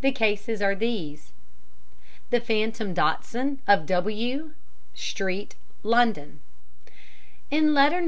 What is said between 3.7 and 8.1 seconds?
W St., London, W. In letter No.